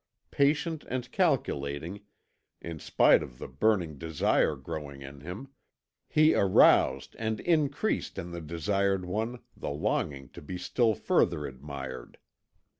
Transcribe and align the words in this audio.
Patient 0.31 0.83
and 0.87 1.11
calculating, 1.11 2.01
in 2.59 2.79
spite 2.79 3.21
of 3.21 3.37
the 3.37 3.47
burning 3.47 3.99
desire 3.99 4.55
growing 4.55 5.03
in 5.03 5.19
him, 5.21 5.49
he 6.07 6.33
aroused 6.33 7.15
and 7.19 7.39
increased 7.41 8.17
in 8.17 8.31
the 8.31 8.41
desired 8.41 9.05
one 9.05 9.43
the 9.55 9.69
longing 9.69 10.29
to 10.29 10.41
be 10.41 10.57
still 10.57 10.95
further 10.95 11.45
admired. 11.45 12.17